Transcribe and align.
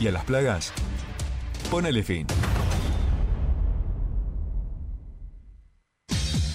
Y 0.00 0.06
a 0.06 0.12
las 0.12 0.24
plagas, 0.24 0.72
ponele 1.72 2.04
fin. 2.04 2.24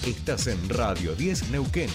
Estás 0.06 0.46
en 0.46 0.66
Radio 0.70 1.14
10 1.14 1.50
Neuquén. 1.50 1.90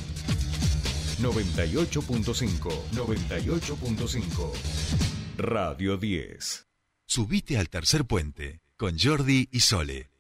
98.5. 1.20 2.70
98.5. 2.92 4.52
Radio 5.38 5.98
10. 5.98 6.68
Subite 7.08 7.58
al 7.58 7.68
tercer 7.70 8.06
puente 8.06 8.62
con 8.78 9.00
Jordi 9.00 9.50
y 9.52 9.62
Sole. 9.62 10.12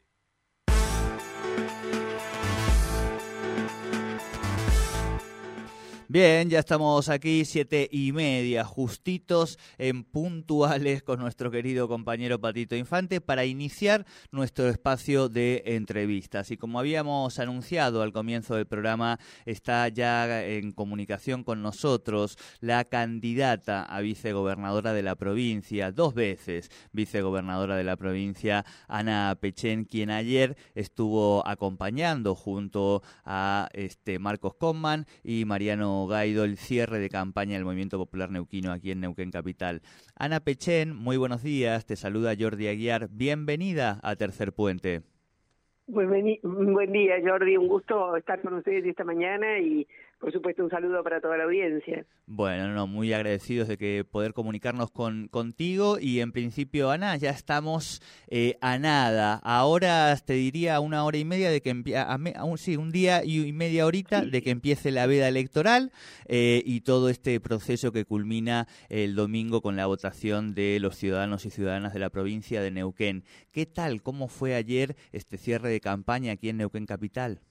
Bien, 6.11 6.49
ya 6.49 6.57
estamos 6.57 7.07
aquí, 7.07 7.45
siete 7.45 7.87
y 7.91 8.13
media, 8.13 8.65
justitos 8.65 9.59
en 9.77 10.03
puntuales 10.03 11.03
con 11.03 11.19
nuestro 11.19 11.51
querido 11.51 11.87
compañero 11.87 12.41
Patito 12.41 12.75
Infante 12.75 13.21
para 13.21 13.45
iniciar 13.45 14.07
nuestro 14.31 14.67
espacio 14.69 15.29
de 15.29 15.61
entrevistas. 15.67 16.49
Y 16.49 16.57
como 16.57 16.79
habíamos 16.79 17.37
anunciado 17.37 18.01
al 18.01 18.11
comienzo 18.11 18.55
del 18.55 18.65
programa, 18.65 19.19
está 19.45 19.87
ya 19.89 20.43
en 20.43 20.71
comunicación 20.71 21.43
con 21.43 21.61
nosotros 21.61 22.39
la 22.59 22.85
candidata 22.85 23.83
a 23.83 24.01
vicegobernadora 24.01 24.93
de 24.93 25.03
la 25.03 25.15
provincia, 25.15 25.91
dos 25.91 26.15
veces 26.15 26.71
vicegobernadora 26.91 27.75
de 27.75 27.83
la 27.83 27.97
provincia, 27.97 28.65
Ana 28.87 29.37
Pechén, 29.39 29.85
quien 29.85 30.09
ayer 30.09 30.57
estuvo 30.73 31.47
acompañando 31.47 32.33
junto 32.33 33.03
a 33.25 33.69
este 33.73 34.17
Marcos 34.17 34.55
Comman 34.55 35.05
y 35.23 35.45
Mariano 35.45 35.98
Gaido 36.07 36.43
el 36.43 36.57
cierre 36.57 36.99
de 36.99 37.09
campaña 37.09 37.55
del 37.55 37.65
Movimiento 37.65 37.97
Popular 37.97 38.31
Neuquino 38.31 38.71
aquí 38.71 38.91
en 38.91 39.01
Neuquén 39.01 39.31
Capital. 39.31 39.81
Ana 40.15 40.39
Pechén, 40.39 40.95
muy 40.95 41.17
buenos 41.17 41.43
días, 41.43 41.85
te 41.85 41.95
saluda 41.95 42.35
Jordi 42.39 42.67
Aguiar, 42.67 43.09
bienvenida 43.11 43.99
a 44.03 44.15
Tercer 44.15 44.53
Puente. 44.53 45.01
buen 45.87 46.91
día, 46.91 47.15
Jordi, 47.25 47.57
un 47.57 47.67
gusto 47.67 48.15
estar 48.15 48.41
con 48.41 48.53
ustedes 48.55 48.85
esta 48.85 49.03
mañana 49.03 49.59
y 49.59 49.87
por 50.19 50.33
supuesto, 50.33 50.63
un 50.63 50.69
saludo 50.69 51.01
para 51.01 51.21
toda 51.21 51.37
la 51.37 51.45
audiencia. 51.45 52.05
Bueno, 52.25 52.67
no, 52.73 52.87
muy 52.87 53.13
agradecidos 53.13 53.67
de 53.67 53.77
que 53.77 54.03
poder 54.03 54.33
comunicarnos 54.33 54.91
con 54.91 55.29
contigo 55.29 55.97
y 55.99 56.19
en 56.19 56.31
principio, 56.31 56.91
Ana, 56.91 57.15
ya 57.15 57.29
estamos 57.29 58.01
eh, 58.27 58.57
a 58.59 58.77
nada. 58.77 59.39
Ahora 59.43 60.15
te 60.17 60.33
diría 60.33 60.79
una 60.81 61.05
hora 61.05 61.17
y 61.17 61.25
media 61.25 61.49
de 61.49 61.61
que 61.61 61.71
un, 61.71 62.57
sí, 62.57 62.75
un 62.75 62.91
día 62.91 63.23
y 63.23 63.53
media 63.53 63.85
horita 63.85 64.21
de 64.21 64.41
que 64.41 64.51
empiece 64.51 64.91
la 64.91 65.07
veda 65.07 65.27
electoral 65.27 65.91
eh, 66.25 66.61
y 66.65 66.81
todo 66.81 67.09
este 67.09 67.39
proceso 67.39 67.91
que 67.91 68.03
culmina 68.03 68.67
el 68.89 69.15
domingo 69.15 69.61
con 69.61 69.77
la 69.77 69.85
votación 69.85 70.53
de 70.53 70.79
los 70.81 70.95
ciudadanos 70.95 71.45
y 71.45 71.49
ciudadanas 71.49 71.93
de 71.93 71.99
la 71.99 72.09
provincia 72.09 72.61
de 72.61 72.71
Neuquén. 72.71 73.23
¿Qué 73.51 73.65
tal? 73.65 74.01
¿Cómo 74.01 74.27
fue 74.27 74.55
ayer 74.55 74.95
este 75.13 75.37
cierre 75.37 75.69
de 75.69 75.79
campaña 75.79 76.33
aquí 76.33 76.49
en 76.49 76.57
Neuquén 76.57 76.85
Capital? 76.85 77.41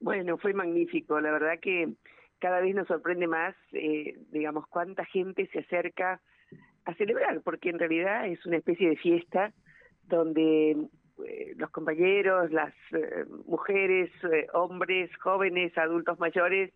Bueno, 0.00 0.38
fue 0.38 0.52
magnífico. 0.52 1.20
La 1.20 1.30
verdad 1.30 1.58
que 1.60 1.88
cada 2.38 2.60
vez 2.60 2.74
nos 2.74 2.86
sorprende 2.86 3.26
más, 3.26 3.54
eh, 3.72 4.18
digamos, 4.30 4.66
cuánta 4.68 5.04
gente 5.04 5.48
se 5.52 5.60
acerca 5.60 6.20
a 6.84 6.94
celebrar, 6.94 7.40
porque 7.42 7.70
en 7.70 7.78
realidad 7.78 8.28
es 8.28 8.44
una 8.46 8.58
especie 8.58 8.88
de 8.88 8.96
fiesta 8.96 9.52
donde 10.04 10.76
eh, 11.26 11.54
los 11.56 11.70
compañeros, 11.70 12.52
las 12.52 12.74
eh, 12.92 13.24
mujeres, 13.46 14.10
hombres, 14.52 15.10
jóvenes, 15.16 15.76
adultos 15.76 16.18
mayores, 16.18 16.72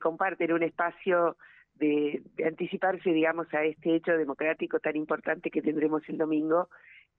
comparten 0.00 0.52
un 0.52 0.62
espacio 0.62 1.36
de, 1.74 2.22
de, 2.36 2.46
anticiparse, 2.46 3.10
digamos, 3.10 3.52
a 3.52 3.62
este 3.64 3.94
hecho 3.94 4.16
democrático 4.16 4.80
tan 4.80 4.96
importante 4.96 5.50
que 5.50 5.60
tendremos 5.60 6.02
el 6.08 6.16
domingo 6.16 6.70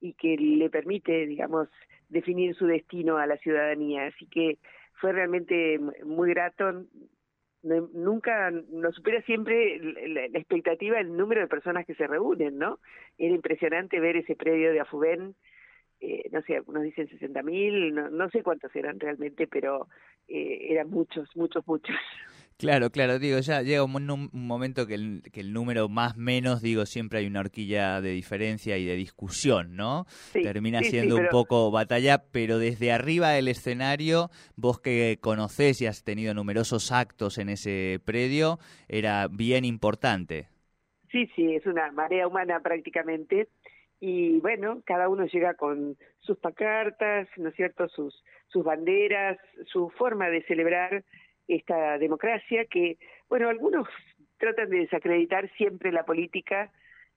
y 0.01 0.13
que 0.13 0.35
le 0.37 0.67
permite, 0.71 1.27
digamos, 1.27 1.69
definir 2.09 2.55
su 2.55 2.65
destino 2.65 3.17
a 3.17 3.27
la 3.27 3.37
ciudadanía. 3.37 4.07
Así 4.07 4.25
que 4.25 4.57
fue 4.99 5.13
realmente 5.13 5.79
muy 6.05 6.29
grato. 6.29 6.85
nunca 7.63 8.51
nos 8.51 8.95
supera 8.95 9.21
siempre 9.23 9.79
la, 9.79 10.25
expectativa 10.25 10.99
el 10.99 11.15
número 11.15 11.41
de 11.41 11.47
personas 11.47 11.85
que 11.85 11.95
se 11.95 12.07
reúnen, 12.07 12.57
¿no? 12.57 12.79
Era 13.17 13.33
impresionante 13.33 13.99
ver 13.99 14.17
ese 14.17 14.35
predio 14.35 14.71
de 14.71 14.79
Afubén, 14.79 15.35
eh, 15.99 16.29
no 16.31 16.41
sé, 16.43 16.57
algunos 16.57 16.83
dicen 16.83 17.07
60 17.07 17.41
mil, 17.43 17.93
no, 17.93 18.09
no, 18.09 18.29
sé 18.29 18.43
cuántos 18.43 18.75
eran 18.75 18.99
realmente, 18.99 19.47
pero 19.47 19.87
eh, 20.27 20.67
eran 20.69 20.89
muchos, 20.89 21.35
muchos, 21.35 21.67
muchos. 21.67 21.95
Claro, 22.57 22.89
claro, 22.89 23.19
digo, 23.19 23.37
ya 23.37 23.61
llega 23.61 23.83
un, 23.83 24.29
momento 24.33 24.87
que 24.87 24.95
el, 24.95 25.21
que 25.31 25.41
el, 25.41 25.53
número 25.53 25.89
más 25.89 26.17
menos, 26.17 26.59
digo, 26.59 26.87
siempre 26.87 27.19
hay 27.19 27.27
una 27.27 27.41
horquilla 27.41 28.01
de 28.01 28.09
diferencia 28.09 28.77
y 28.77 28.85
de 28.85 28.95
discusión, 28.95 29.75
¿no? 29.75 30.05
Termina 30.33 30.81
siendo 30.81 31.17
un 31.17 31.27
poco 31.29 31.69
batalla, 31.69 32.23
pero 32.31 32.57
desde 32.57 32.91
arriba 32.91 33.29
del 33.29 33.47
escenario, 33.47 34.31
vos 34.55 34.81
que 34.81 35.19
conocés 35.21 35.81
y 35.81 35.85
has 35.85 36.03
tenido 36.03 36.33
numerosos 36.33 36.91
actos 36.91 37.37
en 37.37 37.49
ese 37.49 37.99
predio, 38.03 38.57
era 38.87 39.27
bien 39.27 39.63
importante. 39.63 40.47
Sí, 41.11 41.29
sí, 41.35 41.53
es 41.53 41.65
una 41.67 41.91
marea 41.91 42.27
humana 42.27 42.59
prácticamente. 42.61 43.49
Y 43.99 44.39
bueno, 44.39 44.81
cada 44.83 45.09
uno 45.09 45.25
llega 45.25 45.53
con 45.53 45.95
sus 46.21 46.39
pacartas, 46.39 47.27
¿no 47.37 47.49
es 47.49 47.55
cierto?, 47.55 47.87
sus, 47.89 48.23
sus 48.47 48.63
banderas, 48.63 49.37
su 49.67 49.89
forma 49.91 50.29
de 50.29 50.41
celebrar 50.43 51.03
esta 51.47 51.97
democracia 51.97 52.65
que, 52.65 52.97
bueno, 53.29 53.49
algunos 53.49 53.87
tratan 54.37 54.69
de 54.69 54.79
desacreditar 54.79 55.49
siempre 55.57 55.91
la 55.91 56.03
política 56.03 56.71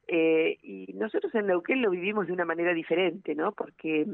eh, 0.09 0.59
y 0.63 0.93
nosotros 0.95 1.35
en 1.35 1.47
Neuquén 1.47 1.83
lo 1.83 1.91
vivimos 1.91 2.27
de 2.27 2.33
una 2.33 2.45
manera 2.45 2.75
diferente, 2.75 3.35
¿no? 3.35 3.53
Porque 3.53 4.07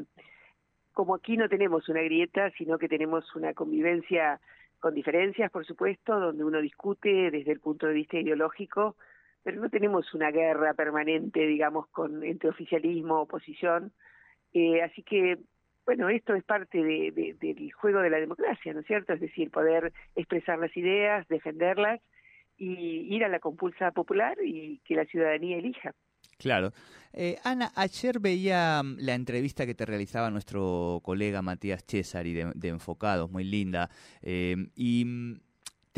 como 0.93 1.15
aquí 1.15 1.37
no 1.37 1.49
tenemos 1.49 1.89
una 1.89 2.03
grieta, 2.03 2.51
sino 2.53 2.79
que 2.79 2.89
tenemos 2.89 3.35
una 3.37 3.55
convivencia 3.55 4.41
con 4.79 4.95
diferencias, 4.95 5.51
por 5.51 5.65
supuesto, 5.67 6.19
donde 6.19 6.45
uno 6.45 6.61
discute 6.61 7.31
desde 7.31 7.53
el 7.53 7.61
punto 7.61 7.87
de 7.87 7.95
vista 7.95 8.19
ideológico, 8.19 8.97
pero 9.43 9.61
no 9.61 9.71
tenemos 9.71 10.13
una 10.15 10.31
guerra 10.31 10.75
permanente, 10.75 11.47
digamos, 11.47 11.87
con 11.89 12.25
entre 12.25 12.51
oficialismo, 12.51 13.21
oposición. 13.21 13.93
Eh, 14.53 14.83
así 14.83 15.03
que 15.03 15.39
bueno, 15.87 16.09
esto 16.09 16.35
es 16.35 16.45
parte 16.45 16.83
de, 16.83 17.37
del 17.41 17.73
juego 17.73 18.01
de 18.01 18.11
la 18.11 18.19
democracia, 18.19 18.75
¿no 18.75 18.81
es 18.81 18.87
cierto? 18.87 19.13
Es 19.13 19.21
decir, 19.21 19.51
poder 19.51 19.93
expresar 20.17 20.59
las 20.59 20.77
ideas, 20.77 21.27
defenderlas 21.29 22.01
y 22.59 23.15
ir 23.15 23.25
a 23.25 23.29
la 23.29 23.39
compulsa 23.39 23.93
popular 23.93 24.37
y 24.45 24.81
que 24.85 24.97
la 24.97 25.05
ciudadanía 25.05 25.59
elija. 25.59 25.95
Claro. 26.39 26.73
Eh, 27.13 27.39
Ana, 27.45 27.73
ayer 27.77 28.19
veía 28.19 28.83
mm, 28.83 28.97
la 28.99 29.15
entrevista 29.15 29.65
que 29.65 29.75
te 29.75 29.87
realizaba 29.87 30.31
nuestro 30.31 31.01
colega 31.03 31.41
Matías 31.41 31.85
César 31.87 32.27
y 32.27 32.35
de, 32.35 32.69
Enfocados, 32.69 33.31
muy 33.31 33.45
linda, 33.45 33.89
eh, 34.21 34.57
y 34.75 35.07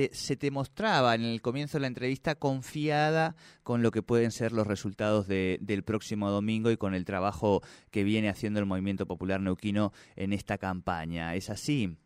se 0.06 0.36
te 0.36 0.50
mostraba 0.50 1.14
en 1.14 1.22
el 1.22 1.42
comienzo 1.42 1.78
de 1.78 1.82
la 1.82 1.88
entrevista 1.88 2.34
confiada 2.36 3.34
con 3.62 3.82
lo 3.82 3.90
que 3.90 4.02
pueden 4.02 4.30
ser 4.30 4.52
los 4.52 4.66
resultados 4.66 5.26
de, 5.28 5.58
del 5.60 5.82
próximo 5.82 6.30
domingo 6.30 6.70
y 6.70 6.76
con 6.76 6.94
el 6.94 7.04
trabajo 7.04 7.60
que 7.90 8.04
viene 8.04 8.28
haciendo 8.28 8.60
el 8.60 8.66
Movimiento 8.66 9.06
Popular 9.06 9.40
Neuquino 9.40 9.92
en 10.16 10.32
esta 10.32 10.58
campaña. 10.58 11.34
¿Es 11.34 11.50
así? 11.50 11.96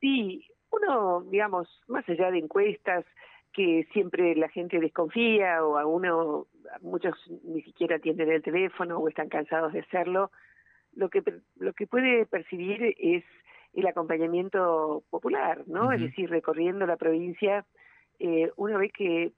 Sí, 0.00 0.44
uno, 0.70 1.22
digamos, 1.30 1.68
más 1.88 2.06
allá 2.08 2.30
de 2.30 2.38
encuestas 2.38 3.04
que 3.52 3.86
siempre 3.92 4.34
la 4.34 4.48
gente 4.48 4.80
desconfía 4.80 5.64
o 5.64 5.78
a 5.78 5.86
uno, 5.86 6.48
muchos 6.82 7.14
ni 7.44 7.62
siquiera 7.62 7.96
atienden 7.96 8.30
el 8.30 8.42
teléfono 8.42 8.98
o 8.98 9.08
están 9.08 9.28
cansados 9.28 9.72
de 9.72 9.80
hacerlo, 9.80 10.30
lo 10.96 11.08
que, 11.08 11.22
lo 11.56 11.72
que 11.72 11.86
puede 11.86 12.26
percibir 12.26 12.94
es 12.98 13.24
el 13.74 13.86
acompañamiento 13.86 15.02
popular, 15.10 15.62
¿no? 15.66 15.92
Es 15.92 16.00
decir, 16.00 16.30
recorriendo 16.30 16.86
la 16.86 16.96
provincia, 16.96 17.64
eh, 18.18 18.50
una 18.56 18.78
vez 18.78 18.92
que, 18.92 19.32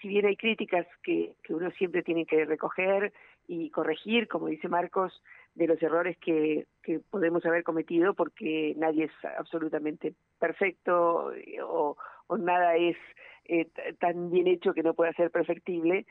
si 0.00 0.08
bien 0.08 0.26
hay 0.26 0.36
críticas 0.36 0.86
que, 1.02 1.34
que 1.42 1.54
uno 1.54 1.70
siempre 1.72 2.02
tiene 2.02 2.26
que 2.26 2.44
recoger 2.44 3.12
y 3.46 3.70
corregir, 3.70 4.28
como 4.28 4.48
dice 4.48 4.68
Marcos, 4.68 5.22
de 5.54 5.66
los 5.66 5.82
errores 5.82 6.16
que, 6.18 6.66
que 6.82 7.00
podemos 7.00 7.44
haber 7.46 7.62
cometido, 7.62 8.14
porque 8.14 8.74
nadie 8.76 9.04
es 9.04 9.24
absolutamente 9.38 10.14
perfecto 10.38 11.32
eh, 11.32 11.60
o, 11.62 11.96
o 12.26 12.38
nada 12.38 12.76
es 12.76 12.96
eh, 13.44 13.68
tan 13.98 14.30
bien 14.30 14.48
hecho 14.48 14.74
que 14.74 14.82
no 14.82 14.94
pueda 14.94 15.12
ser 15.12 15.30
perfectible, 15.30 16.06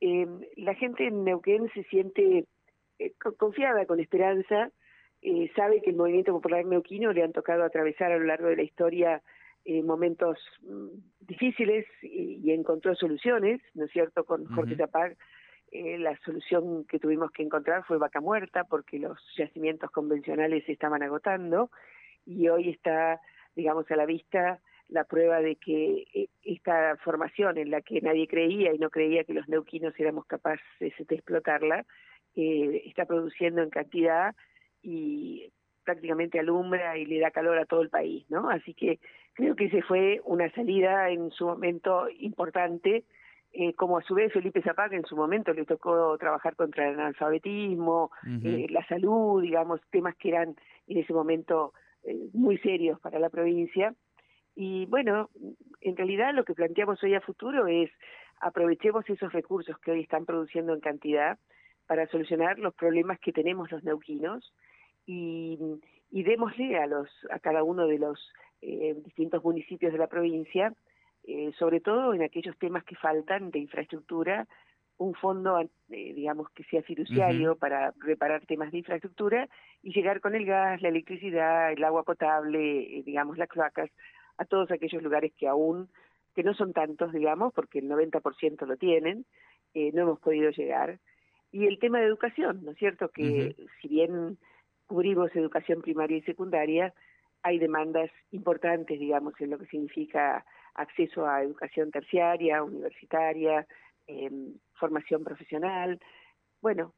eh, 0.00 0.26
la 0.56 0.74
gente 0.74 1.06
en 1.06 1.24
Neuquén 1.24 1.70
se 1.74 1.84
siente 1.84 2.46
eh, 2.98 3.12
confiada, 3.38 3.86
con 3.86 4.00
esperanza, 4.00 4.70
eh, 5.22 5.50
sabe 5.54 5.82
que 5.82 5.90
el 5.90 5.96
movimiento 5.96 6.32
popular 6.32 6.64
neuquino 6.64 7.12
le 7.12 7.22
han 7.22 7.32
tocado 7.32 7.64
atravesar 7.64 8.12
a 8.12 8.18
lo 8.18 8.24
largo 8.24 8.48
de 8.48 8.56
la 8.56 8.62
historia 8.62 9.22
eh, 9.64 9.82
momentos 9.82 10.38
mm, 10.62 10.88
difíciles 11.26 11.86
y, 12.02 12.50
encontró 12.52 12.94
soluciones, 12.94 13.60
¿no 13.74 13.84
es 13.84 13.90
cierto? 13.92 14.24
Con 14.24 14.46
Jorge 14.46 14.76
Zapag, 14.76 15.16
eh, 15.72 15.98
la 15.98 16.18
solución 16.24 16.84
que 16.84 16.98
tuvimos 16.98 17.30
que 17.30 17.42
encontrar 17.42 17.84
fue 17.84 17.98
vaca 17.98 18.20
muerta 18.20 18.64
porque 18.64 18.98
los 18.98 19.18
yacimientos 19.36 19.90
convencionales 19.90 20.64
se 20.64 20.72
estaban 20.72 21.02
agotando 21.02 21.70
y 22.26 22.48
hoy 22.48 22.70
está, 22.70 23.20
digamos, 23.54 23.88
a 23.90 23.96
la 23.96 24.06
vista 24.06 24.60
la 24.88 25.04
prueba 25.04 25.40
de 25.40 25.56
que 25.56 26.06
eh, 26.12 26.28
esta 26.42 26.96
formación 26.96 27.56
en 27.58 27.70
la 27.70 27.80
que 27.82 28.00
nadie 28.00 28.26
creía 28.26 28.74
y 28.74 28.78
no 28.78 28.90
creía 28.90 29.24
que 29.24 29.34
los 29.34 29.48
neuquinos 29.48 29.94
éramos 29.98 30.26
capaces 30.26 30.64
de 30.80 31.14
explotarla, 31.14 31.86
eh, 32.34 32.82
está 32.86 33.04
produciendo 33.04 33.62
en 33.62 33.70
cantidad 33.70 34.34
y 34.82 35.52
prácticamente 35.84 36.38
alumbra 36.38 36.96
y 36.98 37.06
le 37.06 37.20
da 37.20 37.30
calor 37.30 37.58
a 37.58 37.66
todo 37.66 37.82
el 37.82 37.90
país, 37.90 38.24
¿no? 38.30 38.50
Así 38.50 38.74
que 38.74 39.00
creo 39.34 39.56
que 39.56 39.66
ese 39.66 39.82
fue 39.82 40.20
una 40.24 40.50
salida 40.52 41.10
en 41.10 41.30
su 41.30 41.46
momento 41.46 42.08
importante, 42.18 43.04
eh, 43.52 43.74
como 43.74 43.98
a 43.98 44.02
su 44.02 44.14
vez 44.14 44.32
Felipe 44.32 44.62
Zapag 44.62 44.94
en 44.94 45.04
su 45.04 45.16
momento 45.16 45.52
le 45.52 45.64
tocó 45.64 46.16
trabajar 46.18 46.54
contra 46.54 46.88
el 46.88 46.94
analfabetismo, 46.94 48.12
eh, 48.44 48.66
la 48.70 48.86
salud, 48.86 49.42
digamos, 49.42 49.80
temas 49.90 50.14
que 50.16 50.28
eran 50.28 50.54
en 50.86 50.98
ese 50.98 51.12
momento 51.12 51.72
eh, 52.04 52.28
muy 52.32 52.58
serios 52.58 53.00
para 53.00 53.18
la 53.18 53.28
provincia. 53.28 53.94
Y 54.54 54.86
bueno, 54.86 55.30
en 55.80 55.96
realidad 55.96 56.32
lo 56.32 56.44
que 56.44 56.54
planteamos 56.54 57.02
hoy 57.02 57.14
a 57.14 57.20
futuro 57.20 57.66
es 57.66 57.90
aprovechemos 58.40 59.08
esos 59.10 59.32
recursos 59.32 59.76
que 59.80 59.90
hoy 59.90 60.02
están 60.02 60.26
produciendo 60.26 60.72
en 60.72 60.80
cantidad 60.80 61.38
para 61.86 62.06
solucionar 62.06 62.58
los 62.60 62.74
problemas 62.74 63.18
que 63.18 63.32
tenemos 63.32 63.70
los 63.72 63.82
neuquinos 63.82 64.54
y, 65.10 65.58
y 66.12 66.22
démosle 66.22 66.78
a, 66.78 66.86
los, 66.86 67.08
a 67.30 67.40
cada 67.40 67.64
uno 67.64 67.88
de 67.88 67.98
los 67.98 68.32
eh, 68.62 68.94
distintos 69.04 69.42
municipios 69.42 69.92
de 69.92 69.98
la 69.98 70.06
provincia, 70.06 70.72
eh, 71.24 71.50
sobre 71.58 71.80
todo 71.80 72.14
en 72.14 72.22
aquellos 72.22 72.56
temas 72.58 72.84
que 72.84 72.94
faltan 72.94 73.50
de 73.50 73.58
infraestructura, 73.58 74.46
un 74.98 75.14
fondo, 75.14 75.58
eh, 75.60 75.68
digamos, 75.88 76.48
que 76.50 76.62
sea 76.64 76.82
fiduciario 76.82 77.56
para 77.56 77.92
reparar 77.98 78.46
temas 78.46 78.70
de 78.70 78.78
infraestructura 78.78 79.48
y 79.82 79.92
llegar 79.92 80.20
con 80.20 80.36
el 80.36 80.44
gas, 80.44 80.80
la 80.80 80.90
electricidad, 80.90 81.72
el 81.72 81.82
agua 81.82 82.04
potable, 82.04 82.98
eh, 82.98 83.02
digamos, 83.04 83.36
las 83.36 83.48
cloacas, 83.48 83.90
a 84.36 84.44
todos 84.44 84.70
aquellos 84.70 85.02
lugares 85.02 85.32
que 85.36 85.48
aún, 85.48 85.88
que 86.36 86.44
no 86.44 86.54
son 86.54 86.72
tantos, 86.72 87.12
digamos, 87.12 87.52
porque 87.52 87.80
el 87.80 87.88
90% 87.88 88.64
lo 88.64 88.76
tienen, 88.76 89.26
no 89.74 90.02
hemos 90.02 90.20
podido 90.20 90.50
llegar. 90.50 90.98
Y 91.50 91.66
el 91.66 91.78
tema 91.78 91.98
de 91.98 92.06
educación, 92.06 92.64
¿no 92.64 92.70
es 92.72 92.78
cierto? 92.78 93.08
Que 93.08 93.54
si 93.80 93.88
bien 93.88 94.38
cubrimos 94.90 95.30
educación 95.36 95.82
primaria 95.82 96.16
y 96.16 96.22
secundaria, 96.22 96.92
hay 97.44 97.60
demandas 97.60 98.10
importantes, 98.32 98.98
digamos, 98.98 99.34
en 99.40 99.50
lo 99.50 99.58
que 99.60 99.66
significa 99.66 100.44
acceso 100.74 101.28
a 101.28 101.44
educación 101.44 101.92
terciaria, 101.92 102.64
universitaria, 102.64 103.64
em, 104.08 104.54
formación 104.74 105.22
profesional. 105.22 106.00
Bueno, 106.60 106.92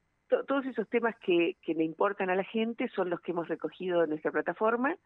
todos 0.49 0.65
esos 0.65 0.89
temas 0.89 1.15
que, 1.19 1.59
que 1.61 1.75
le 1.75 1.85
importan 1.85 2.31
a 2.31 2.35
la 2.35 2.45
gente 2.45 2.89
son 2.89 3.11
los 3.11 3.21
que 3.21 3.33
hemos 3.33 3.49
recogido 3.49 4.03
en 4.03 4.09
nuestra 4.09 4.33
plataforma 4.33 4.97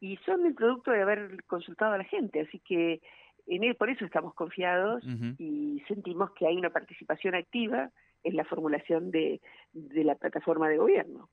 y 0.00 0.16
son 0.24 0.46
el 0.46 0.54
producto 0.54 0.92
de 0.92 1.02
haber 1.02 1.44
consultado 1.44 1.92
a 1.92 1.98
la 1.98 2.04
gente. 2.04 2.40
Así 2.40 2.58
que 2.60 3.02
en 3.46 3.64
él 3.64 3.74
por 3.76 3.90
eso 3.90 4.06
estamos 4.06 4.32
confiados 4.32 5.04
y 5.36 5.82
sentimos 5.88 6.30
que 6.32 6.46
hay 6.46 6.56
una 6.56 6.70
participación 6.70 7.34
activa 7.34 7.90
en 8.22 8.34
la 8.34 8.46
formulación 8.46 9.10
de, 9.10 9.42
de 9.74 10.04
la 10.04 10.14
plataforma 10.14 10.70
de 10.70 10.78
gobierno. 10.78 11.28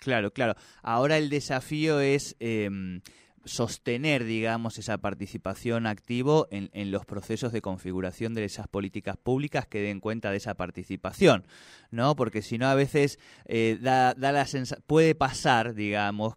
Claro, 0.00 0.32
claro. 0.32 0.56
Ahora 0.82 1.16
el 1.16 1.28
desafío 1.30 2.00
es 2.00 2.34
em, 2.40 3.00
sostener, 3.44 4.24
digamos, 4.24 4.78
esa 4.78 4.98
participación 4.98 5.86
activo 5.86 6.46
en, 6.50 6.70
en, 6.72 6.90
los 6.90 7.04
procesos 7.06 7.52
de 7.52 7.60
configuración 7.60 8.34
de 8.34 8.44
esas 8.44 8.68
políticas 8.68 9.16
públicas 9.16 9.66
que 9.66 9.80
den 9.80 10.00
cuenta 10.00 10.30
de 10.30 10.36
esa 10.36 10.54
participación, 10.54 11.44
¿no? 11.90 12.14
Porque 12.16 12.42
si 12.42 12.58
no, 12.58 12.68
a 12.68 12.74
veces 12.74 13.18
eh, 13.46 13.78
da, 13.80 14.14
da, 14.14 14.32
la 14.32 14.46
puede 14.86 15.14
pasar, 15.14 15.74
digamos, 15.74 16.34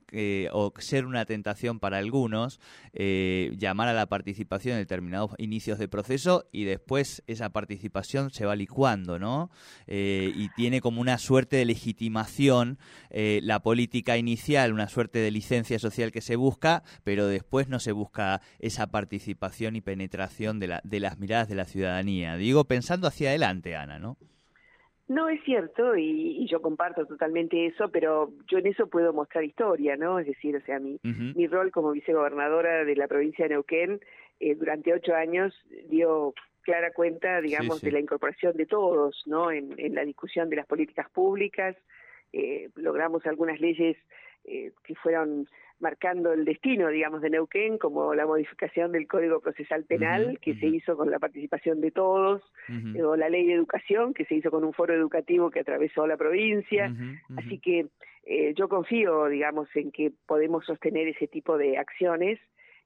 o 0.52 0.74
ser 0.80 1.06
una 1.06 1.26
tentación 1.26 1.80
para 1.80 1.98
algunos, 1.98 2.60
eh, 2.94 3.52
llamar 3.58 3.88
a 3.88 3.94
la 3.94 4.08
participación 4.08 4.76
en 4.76 4.82
determinados 4.82 5.32
inicios 5.38 5.80
de 5.80 5.88
proceso 5.88 6.48
y 6.52 6.64
después 6.64 7.24
esa 7.28 7.50
participación 7.50 8.32
se 8.32 8.46
va 8.46 8.56
licuando, 8.56 9.20
¿no? 9.20 9.50
Eh, 9.88 10.32
y 10.36 10.50
tiene 10.50 10.82
como 10.82 11.02
una 11.02 11.18
suerte 11.18 11.58
de 11.58 11.66
legitimación 11.66 12.80
la 13.12 13.62
política 13.62 14.18
inicial, 14.18 14.74
una 14.74 14.90
suerte 14.90 15.20
de 15.20 15.32
licencia 15.32 15.80
social 15.80 16.12
que 16.12 16.20
se 16.20 16.36
busca, 16.36 16.84
pero 17.04 17.28
después 17.28 17.70
no 17.70 17.80
se 17.80 17.92
busca 17.92 18.42
esa 18.60 18.88
participación 18.88 19.76
y 19.76 19.82
penetración 19.82 20.60
de, 20.60 20.68
la, 20.68 20.82
de 20.84 21.00
las 21.00 21.20
miradas 21.20 21.50
de 21.50 21.56
la 21.56 21.66
ciudadanía. 21.66 22.38
Digo, 22.38 22.66
pensando 22.66 23.08
hacia 23.08 23.30
adelante, 23.30 23.76
Ana, 23.76 24.00
¿no? 24.00 24.18
No 25.08 25.30
es 25.30 25.40
cierto 25.44 25.96
y, 25.96 26.48
yo 26.48 26.62
comparto 26.62 27.06
totalmente 27.06 27.68
eso, 27.68 27.90
pero 27.90 28.32
yo 28.48 28.58
en 28.58 28.68
eso 28.68 28.88
puedo 28.88 29.14
mostrar 29.14 29.44
historia, 29.44 29.96
¿no? 29.98 30.18
Es 30.18 30.26
decir, 30.26 30.56
o 30.56 30.62
sea, 30.62 30.80
mi, 30.80 31.00
mi 31.04 31.48
rol 31.48 31.72
como 31.72 31.92
vicegobernadora 31.92 32.84
de 32.84 32.96
la 32.96 33.08
provincia 33.08 33.46
de 33.46 33.50
Neuquén 33.50 34.00
eh, 34.40 34.56
durante 34.56 34.94
ocho 34.94 35.14
años 35.14 35.54
dio 35.90 36.34
clara 36.62 36.92
cuenta, 36.92 37.40
digamos, 37.40 37.82
de 37.82 37.92
la 37.92 38.00
incorporación 38.00 38.58
de 38.58 38.66
todos, 38.66 39.22
¿no? 39.28 39.52
En, 39.52 39.76
en, 39.78 39.94
la 39.94 40.04
discusión 40.04 40.50
de 40.50 40.56
las 40.56 40.66
políticas 40.66 41.08
públicas, 41.12 41.76
eh, 42.34 42.70
logramos 42.76 43.26
algunas 43.26 43.60
leyes 43.60 43.98
eh, 44.46 44.72
que 44.84 44.96
fueron 44.96 45.48
marcando 45.80 46.32
el 46.32 46.46
destino, 46.46 46.88
digamos, 46.90 47.22
de 47.22 47.30
Neuquén, 47.30 47.78
como 47.78 48.14
la 48.14 48.26
modificación 48.26 48.92
del 48.92 49.08
Código 49.08 49.42
Procesal 49.42 49.84
Penal, 49.84 50.40
que 50.42 50.56
se 50.56 50.68
hizo 50.68 50.96
con 50.96 51.12
la 51.12 51.20
participación 51.20 51.82
de 51.82 51.92
todos, 51.92 52.42
o 53.04 53.16
la 53.18 53.28
ley 53.28 53.46
de 53.46 53.54
educación, 53.54 54.14
que 54.14 54.24
se 54.26 54.36
hizo 54.36 54.52
con 54.52 54.64
un 54.64 54.72
foro 54.72 54.94
educativo 54.94 55.52
que 55.52 55.60
atravesó 55.60 56.08
la 56.08 56.16
provincia. 56.16 56.94
Así 57.36 57.60
que 57.60 57.88
eh, 58.26 58.54
yo 58.56 58.68
confío, 58.68 59.28
digamos, 59.28 59.68
en 59.76 59.92
que 59.92 60.12
podemos 60.26 60.66
sostener 60.66 61.08
ese 61.08 61.28
tipo 61.28 61.58
de 61.58 61.78
acciones 61.78 62.40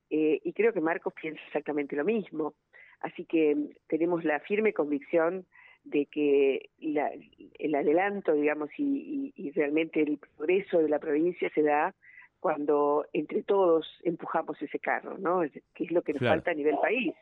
eh, 0.09 0.41
y 0.43 0.53
creo 0.53 0.73
que 0.73 0.81
Marcos 0.81 1.13
piensa 1.13 1.41
exactamente 1.47 1.95
lo 1.95 2.03
mismo. 2.03 2.53
Así 2.99 3.23
que 3.25 3.55
tenemos 3.87 4.25
la 4.25 4.41
firme 4.41 4.73
convicción 4.73 5.45
de 5.83 6.05
que 6.05 6.69
el 6.79 7.75
adelanto, 7.75 8.33
digamos, 8.33 8.69
y, 8.77 9.33
y, 9.35 9.51
realmente 9.51 10.01
el 10.01 10.17
progreso 10.17 10.79
de 10.79 10.89
la 10.89 10.99
provincia 10.99 11.49
se 11.53 11.63
da 11.63 11.95
cuando 12.39 13.05
entre 13.13 13.43
todos 13.43 13.87
empujamos 14.03 14.61
ese 14.61 14.79
carro, 14.79 15.17
¿no? 15.17 15.41
Que 15.73 15.83
es 15.83 15.91
lo 15.91 16.01
que 16.01 16.13
nos 16.13 16.21
falta 16.21 16.51
a 16.51 16.53
nivel 16.53 16.77
país, 16.81 17.13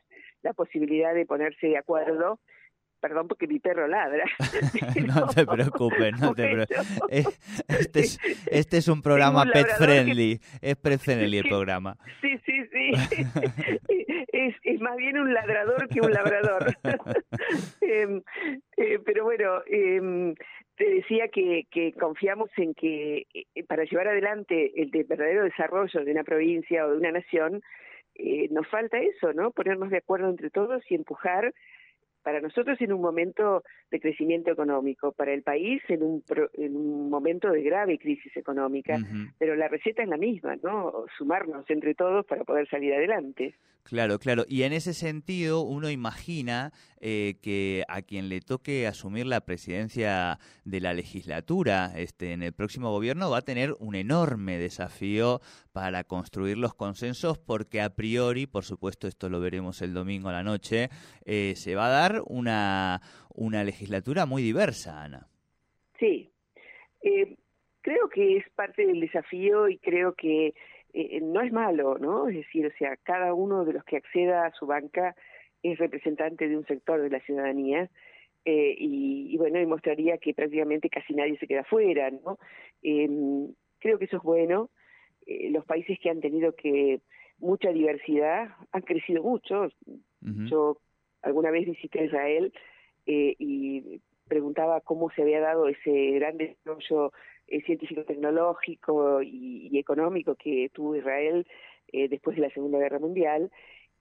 la 0.44 0.54
posibilidad 0.54 1.14
de 1.14 1.26
ponerse 1.26 1.68
de 1.68 1.78
acuerdo 1.78 2.40
perdón 3.00 3.28
porque 3.28 3.48
mi 3.48 3.60
perro 3.60 3.88
ladra. 3.88 4.26
no 5.06 5.28
te 5.28 5.46
preocupes, 5.46 6.20
no 6.20 6.34
te 6.34 6.48
preocupes. 6.48 7.02
Eh, 7.10 7.24
este, 7.68 8.00
es, 8.02 8.20
este 8.52 8.78
es 8.78 8.88
un 8.88 9.02
programa 9.02 9.46
pet 9.46 9.68
friendly, 9.78 10.40
es 10.62 10.76
pet 10.76 11.00
friendly 11.00 11.38
el 11.38 11.48
programa. 11.48 11.98
Sí, 12.22 12.38
sí, 12.46 12.57
es, 14.34 14.56
es 14.64 14.82
más 14.82 14.96
bien 14.98 15.18
un 15.18 15.34
ladrador 15.34 15.88
que 15.90 16.02
un 16.02 16.12
labrador. 16.12 16.66
Em, 17.82 18.22
eh, 18.76 19.00
pero 19.06 19.24
bueno, 19.24 19.62
eh, 19.66 20.34
te 20.78 20.90
decía 20.90 21.28
que, 21.30 21.68
que 21.72 21.92
confiamos 21.94 22.50
en 22.58 22.74
que 22.74 23.26
eh, 23.34 23.64
para 23.68 23.84
llevar 23.84 24.08
adelante 24.08 24.74
el 24.80 24.92
verdadero 25.06 25.44
desarrollo 25.44 26.06
de 26.06 26.12
una 26.12 26.24
provincia 26.24 26.86
o 26.86 26.92
de 26.92 26.98
una 26.98 27.12
nación, 27.12 27.62
eh, 28.16 28.48
nos 28.52 28.68
falta 28.68 29.00
eso, 29.00 29.34
¿no? 29.34 29.52
Ponernos 29.52 29.90
de 29.90 29.98
acuerdo 29.98 30.30
entre 30.30 30.50
todos 30.50 30.84
y 30.90 30.96
empujar 30.96 31.54
para 32.28 32.42
nosotros 32.42 32.78
en 32.82 32.92
un 32.92 33.00
momento 33.00 33.64
de 33.90 34.02
crecimiento 34.02 34.52
económico, 34.52 35.14
para 35.14 35.32
el 35.32 35.44
país 35.44 35.82
en 35.88 36.04
un, 36.04 36.22
en 36.56 36.76
un 36.76 37.10
momento 37.10 37.50
de 37.50 37.64
grave 37.64 37.98
crisis 37.98 38.36
económica, 38.36 39.00
pero 39.40 39.56
la 39.56 39.70
receta 39.70 40.04
es 40.04 40.10
la 40.10 40.18
misma, 40.18 40.58
¿no? 40.58 41.06
Sumarnos 41.18 41.64
entre 41.70 41.96
todos 41.96 42.26
para 42.26 42.44
poder 42.44 42.68
salir 42.68 42.94
adelante. 42.94 43.56
Claro, 43.88 44.20
claro. 44.20 44.44
Y 44.50 44.64
en 44.64 44.74
ese 44.74 44.94
sentido, 44.94 45.62
uno 45.62 45.90
imagina 45.90 46.74
eh, 47.00 47.36
que 47.42 47.86
a 47.88 48.02
quien 48.02 48.28
le 48.28 48.42
toque 48.42 48.86
asumir 48.86 49.26
la 49.26 49.46
presidencia 49.46 50.40
de 50.66 50.82
la 50.82 50.94
legislatura 50.94 51.94
este, 51.96 52.34
en 52.34 52.44
el 52.44 52.52
próximo 52.52 52.92
gobierno 52.92 53.30
va 53.30 53.38
a 53.38 53.44
tener 53.44 53.74
un 53.80 53.96
enorme 53.96 54.58
desafío 54.58 55.40
para 55.78 56.04
construir 56.06 56.58
los 56.58 56.74
consensos, 56.74 57.38
porque 57.38 57.82
a 57.82 57.92
priori, 57.92 58.48
por 58.48 58.64
supuesto, 58.64 59.08
esto 59.08 59.30
lo 59.30 59.40
veremos 59.40 59.84
el 59.84 59.94
domingo 59.94 60.30
a 60.30 60.32
la 60.32 60.42
noche, 60.42 60.90
eh, 61.24 61.54
se 61.56 61.76
va 61.76 61.86
a 61.86 61.90
dar 61.90 62.24
una, 62.26 63.00
una 63.36 63.64
legislatura 63.64 64.26
muy 64.26 64.42
diversa, 64.42 65.04
Ana. 65.04 65.28
Sí. 66.00 66.32
Eh, 67.04 67.38
creo 67.82 68.10
que 68.10 68.38
es 68.38 68.50
parte 68.56 68.88
del 68.88 69.00
desafío 69.02 69.70
y 69.70 69.78
creo 69.78 70.16
que 70.16 70.56
eh, 70.94 71.20
no 71.22 71.42
es 71.42 71.54
malo, 71.54 72.00
¿no? 72.00 72.28
Es 72.28 72.38
decir, 72.38 72.66
o 72.66 72.72
sea, 72.80 72.98
cada 73.04 73.36
uno 73.36 73.64
de 73.64 73.74
los 73.74 73.84
que 73.84 73.98
acceda 73.98 74.48
a 74.48 74.54
su 74.54 74.66
banca 74.66 75.16
es 75.62 75.78
representante 75.78 76.50
de 76.50 76.58
un 76.58 76.66
sector 76.66 77.04
de 77.04 77.12
la 77.12 77.20
ciudadanía 77.20 77.88
y, 78.50 79.36
bueno, 79.38 79.60
demostraría 79.60 80.18
que 80.18 80.34
prácticamente 80.34 80.90
casi 80.90 81.14
nadie 81.14 81.38
se 81.38 81.48
queda 81.48 81.66
fuera, 81.66 82.10
¿no? 82.10 82.40
Em, 82.82 83.54
creo 83.78 84.00
que 84.00 84.06
eso 84.06 84.18
es 84.18 84.24
bueno. 84.24 84.72
Eh, 85.28 85.50
los 85.52 85.66
países 85.66 86.00
que 86.00 86.10
han 86.10 86.22
tenido 86.22 86.56
que 86.56 87.02
mucha 87.38 87.70
diversidad 87.72 88.50
han 88.72 88.82
crecido 88.82 89.22
mucho. 89.22 89.70
Yo 90.22 90.78
alguna 91.22 91.52
vez 91.52 91.68
visité 91.68 92.06
Israel 92.06 92.52
y 93.06 94.02
preguntaba 94.28 94.82
cómo 94.82 95.10
se 95.12 95.22
había 95.22 95.40
dado 95.40 95.68
ese 95.68 96.12
gran 96.12 96.38
desarrollo 96.38 97.12
eh, 97.48 97.62
científico-tecnológico 97.62 99.22
y, 99.22 99.78
económico 99.80 100.36
que 100.36 100.70
tuvo 100.74 100.96
Israel 100.96 101.48
eh, 101.92 102.10
después 102.10 102.36
de 102.36 102.42
la 102.42 102.50
Segunda 102.50 102.80
Guerra 102.80 103.00
Mundial. 103.00 103.52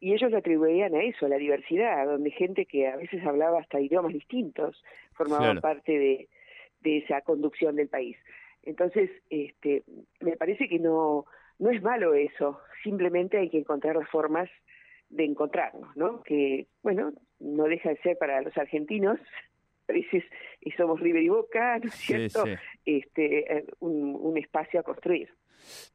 y 0.01 0.13
ellos 0.13 0.31
lo 0.31 0.39
atribuían 0.39 0.95
a 0.95 1.03
eso, 1.03 1.27
a 1.27 1.29
la 1.29 1.37
diversidad, 1.37 2.07
donde 2.07 2.31
gente 2.31 2.67
que 2.67 2.89
a 2.89 2.97
veces 2.97 3.25
hablaba 3.25 3.61
hasta 3.61 3.81
idiomas 3.81 4.13
distintos 4.13 4.83
formaban 5.13 5.61
parte 5.61 5.93
de, 5.93 6.29
de 6.81 6.99
esa 6.99 7.23
conducción 7.23 7.77
del 7.77 7.89
país. 7.89 8.17
Entonces, 8.67 9.11
este, 9.31 9.85
me 10.21 10.37
parece 10.37 10.69
que 10.69 10.79
no, 10.79 11.25
no 11.59 11.71
es 11.71 11.83
malo 11.83 12.15
eso, 12.15 12.61
simplemente 12.83 13.39
hay 13.39 13.49
que 13.49 13.59
encontrar 13.59 13.97
las 13.97 14.09
formas 14.11 14.51
de 15.09 15.25
encontrarnos, 15.25 15.97
¿no? 15.97 16.23
Que, 16.25 16.67
bueno, 16.83 17.13
no 17.39 17.65
deja 17.65 17.91
de 17.91 17.97
ser 17.99 18.19
para 18.19 18.43
los 18.43 18.57
argentinos, 18.59 19.19
a 19.89 19.93
veces 19.93 20.25
y 20.61 20.73
somos 20.73 21.01
River 21.01 21.23
y 21.23 21.29
Boca, 21.29 21.79
¿no 21.79 21.87
es 21.87 21.95
cierto? 21.95 22.45
Este, 22.85 23.59
eh, 23.59 23.67
un, 23.79 24.17
un 24.21 24.37
espacio 24.37 24.81
a 24.81 24.83
construir. 24.83 25.33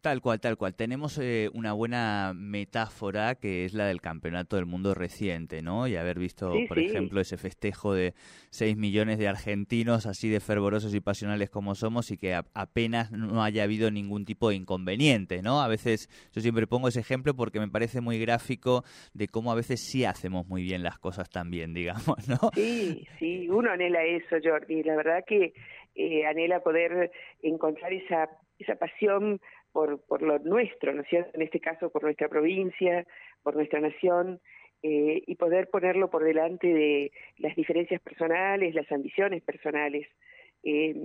Tal 0.01 0.21
cual, 0.21 0.39
tal 0.39 0.57
cual. 0.57 0.75
Tenemos 0.75 1.17
eh, 1.17 1.49
una 1.53 1.73
buena 1.73 2.33
metáfora 2.35 3.35
que 3.35 3.65
es 3.65 3.73
la 3.73 3.85
del 3.85 4.01
campeonato 4.01 4.55
del 4.55 4.65
mundo 4.65 4.93
reciente, 4.93 5.61
¿no? 5.61 5.87
Y 5.87 5.95
haber 5.95 6.19
visto, 6.19 6.53
por 6.67 6.79
ejemplo, 6.79 7.21
ese 7.21 7.37
festejo 7.37 7.93
de 7.93 8.13
6 8.49 8.77
millones 8.77 9.17
de 9.19 9.27
argentinos 9.27 10.05
así 10.05 10.29
de 10.29 10.39
fervorosos 10.39 10.93
y 10.93 10.99
pasionales 11.01 11.49
como 11.49 11.75
somos 11.75 12.11
y 12.11 12.17
que 12.17 12.33
apenas 12.33 13.11
no 13.11 13.43
haya 13.43 13.63
habido 13.63 13.91
ningún 13.91 14.25
tipo 14.25 14.49
de 14.49 14.55
inconveniente, 14.55 15.41
¿no? 15.41 15.61
A 15.61 15.67
veces 15.67 16.09
yo 16.33 16.41
siempre 16.41 16.67
pongo 16.67 16.87
ese 16.87 16.99
ejemplo 16.99 17.35
porque 17.35 17.59
me 17.59 17.67
parece 17.67 18.01
muy 18.01 18.19
gráfico 18.19 18.83
de 19.13 19.27
cómo 19.27 19.51
a 19.51 19.55
veces 19.55 19.81
sí 19.81 20.05
hacemos 20.05 20.47
muy 20.47 20.63
bien 20.63 20.83
las 20.83 20.99
cosas 20.99 21.29
también, 21.29 21.73
digamos, 21.81 22.27
¿no? 22.27 22.51
Sí, 22.53 23.07
sí, 23.19 23.49
uno 23.49 23.71
anhela 23.71 24.03
eso, 24.03 24.37
Jordi. 24.43 24.83
La 24.83 24.95
verdad 24.95 25.23
que 25.25 25.53
eh, 25.95 26.25
anhela 26.25 26.61
poder 26.61 27.11
encontrar 27.41 27.93
esa, 27.93 28.29
esa 28.61 28.75
pasión 28.75 29.39
por, 29.71 30.01
por 30.05 30.21
lo 30.21 30.39
nuestro, 30.39 30.93
¿no 30.93 31.01
es 31.01 31.07
cierto? 31.09 31.31
En 31.33 31.41
este 31.41 31.59
caso 31.59 31.89
por 31.89 32.03
nuestra 32.03 32.27
provincia, 32.27 33.05
por 33.43 33.55
nuestra 33.55 33.79
nación, 33.79 34.39
eh, 34.83 35.21
y 35.27 35.35
poder 35.35 35.69
ponerlo 35.69 36.09
por 36.09 36.23
delante 36.23 36.67
de 36.67 37.11
las 37.37 37.55
diferencias 37.55 38.01
personales, 38.01 38.73
las 38.73 38.91
ambiciones 38.91 39.43
personales. 39.43 40.07
Eh, 40.63 40.95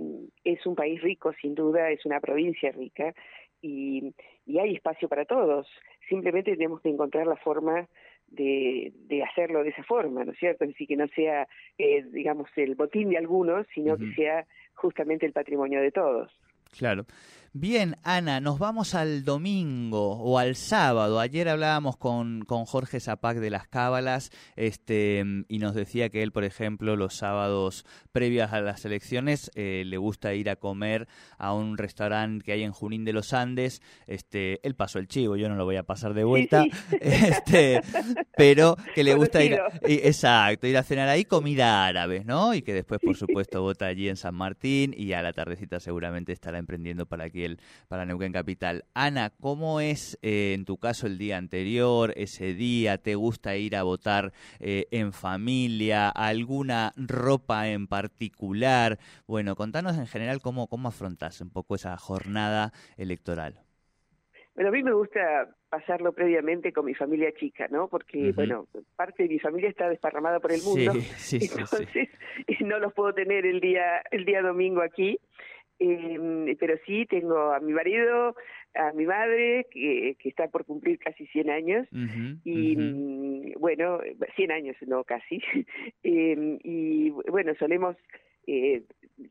es 0.43 0.65
un 0.65 0.75
país 0.75 1.01
rico, 1.01 1.31
sin 1.41 1.53
duda, 1.53 1.91
es 1.91 2.05
una 2.05 2.19
provincia 2.19 2.71
rica 2.71 3.13
y, 3.61 4.13
y 4.45 4.59
hay 4.59 4.75
espacio 4.75 5.07
para 5.07 5.25
todos. 5.25 5.67
Simplemente 6.09 6.55
tenemos 6.55 6.81
que 6.81 6.89
encontrar 6.89 7.27
la 7.27 7.35
forma 7.35 7.87
de, 8.27 8.93
de 9.07 9.23
hacerlo 9.23 9.63
de 9.63 9.69
esa 9.69 9.83
forma, 9.83 10.25
¿no 10.25 10.31
es 10.31 10.39
cierto? 10.39 10.65
Decir, 10.65 10.87
que 10.87 10.97
no 10.97 11.07
sea, 11.09 11.47
eh, 11.77 12.03
digamos, 12.11 12.49
el 12.55 12.75
botín 12.75 13.09
de 13.09 13.17
algunos, 13.17 13.67
sino 13.73 13.97
que 13.97 14.11
sea 14.13 14.45
justamente 14.73 15.25
el 15.25 15.33
patrimonio 15.33 15.81
de 15.81 15.91
todos. 15.91 16.31
Claro. 16.71 17.05
Bien, 17.59 17.95
Ana, 18.03 18.39
nos 18.39 18.59
vamos 18.59 18.93
al 18.93 19.23
domingo 19.23 20.11
o 20.11 20.37
al 20.37 20.55
sábado. 20.55 21.19
Ayer 21.19 21.49
hablábamos 21.49 21.97
con, 21.97 22.41
con 22.45 22.65
Jorge 22.65 22.99
Zapac 22.99 23.37
de 23.37 23.49
las 23.49 23.67
cábalas 23.67 24.29
este, 24.55 25.25
y 25.47 25.57
nos 25.57 25.73
decía 25.73 26.09
que 26.09 26.21
él, 26.21 26.31
por 26.31 26.43
ejemplo, 26.43 26.95
los 26.95 27.15
sábados 27.15 27.83
previas 28.11 28.53
a 28.53 28.61
las 28.61 28.85
elecciones 28.85 29.49
eh, 29.55 29.81
le 29.87 29.97
gusta 29.97 30.35
ir 30.35 30.51
a 30.51 30.55
comer 30.57 31.07
a 31.39 31.55
un 31.55 31.79
restaurante 31.79 32.45
que 32.45 32.51
hay 32.51 32.61
en 32.61 32.73
Junín 32.73 33.05
de 33.05 33.13
los 33.13 33.33
Andes. 33.33 33.81
Este, 34.05 34.59
él 34.61 34.75
pasó 34.75 34.99
el 34.99 35.07
chivo, 35.07 35.35
yo 35.35 35.49
no 35.49 35.55
lo 35.55 35.65
voy 35.65 35.77
a 35.77 35.83
pasar 35.83 36.13
de 36.13 36.25
vuelta. 36.25 36.63
Este, 37.01 37.81
pero 38.35 38.75
que 38.93 39.03
le 39.03 39.15
gusta 39.15 39.43
ir, 39.43 39.57
exacto, 39.81 40.67
ir 40.67 40.77
a 40.77 40.83
cenar 40.83 41.09
ahí 41.09 41.25
comida 41.25 41.85
árabe, 41.85 42.23
¿no? 42.25 42.53
Y 42.53 42.61
que 42.61 42.73
después, 42.73 42.99
por 43.01 43.15
supuesto, 43.15 43.61
vota 43.61 43.85
allí 43.85 44.09
en 44.09 44.17
San 44.17 44.35
Martín 44.35 44.93
y 44.95 45.13
a 45.13 45.21
la 45.21 45.33
tardecita 45.33 45.79
seguramente 45.79 46.33
estará 46.33 46.56
emprendiendo 46.59 47.05
para 47.05 47.25
aquí 47.25 47.37
para 47.87 48.05
Neuquén 48.05 48.33
Capital. 48.33 48.85
Ana, 48.93 49.31
¿cómo 49.39 49.79
es 49.79 50.17
eh, 50.21 50.53
en 50.53 50.65
tu 50.65 50.77
caso 50.77 51.07
el 51.07 51.17
día 51.17 51.37
anterior, 51.37 52.13
ese 52.15 52.53
día? 52.53 52.97
¿Te 52.97 53.15
gusta 53.15 53.55
ir 53.55 53.75
a 53.75 53.83
votar 53.83 54.33
eh, 54.59 54.87
en 54.91 55.13
familia? 55.13 56.09
¿Alguna 56.09 56.93
ropa 56.95 57.67
en 57.69 57.87
particular? 57.87 58.97
Bueno, 59.27 59.55
contanos 59.55 59.97
en 59.97 60.07
general 60.07 60.41
cómo, 60.41 60.67
cómo 60.67 60.89
afrontás 60.89 61.41
un 61.41 61.49
poco 61.49 61.75
esa 61.75 61.95
jornada 61.97 62.71
electoral. 62.97 63.61
Bueno, 64.57 64.69
a 64.69 64.73
mí 64.73 64.81
me 64.81 64.93
gusta 64.93 65.55
pasarlo 65.69 66.13
previamente 66.13 66.73
con 66.73 66.85
mi 66.85 66.95
familia 66.95 67.31
chica, 67.33 67.67
¿no? 67.69 67.87
Porque, 67.89 68.31
bueno, 68.31 68.67
parte 68.95 69.23
de 69.23 69.29
mi 69.29 69.37
familia 69.37 69.69
está 69.69 69.87
desparramada 69.87 70.39
por 70.39 70.51
el 70.51 70.63
mundo, 70.63 70.93
sí, 70.93 71.39
sí, 71.39 71.49
entonces 71.59 72.09
no 72.61 72.79
los 72.79 72.91
puedo 72.93 73.13
tener 73.13 73.45
el 73.45 73.59
día 73.59 74.01
el 74.09 74.25
día 74.25 74.41
domingo 74.41 74.81
aquí. 74.81 75.19
Eh, 75.79 76.55
pero 76.59 76.75
sí, 76.85 77.05
tengo 77.05 77.51
a 77.51 77.59
mi 77.59 77.71
marido, 77.71 78.35
a 78.73 78.91
mi 78.93 79.05
madre, 79.05 79.67
que, 79.69 80.15
que 80.19 80.29
está 80.29 80.47
por 80.47 80.65
cumplir 80.65 80.97
casi 80.97 81.27
100 81.27 81.49
años, 81.49 81.87
y 82.43 82.75
mm, 82.75 83.59
bueno, 83.59 83.99
100 84.35 84.51
años, 84.51 84.75
no 84.87 85.03
casi, 85.03 85.39
eh, 86.03 86.57
y 86.63 87.09
bueno, 87.11 87.53
solemos 87.59 87.95
eh, 88.47 88.83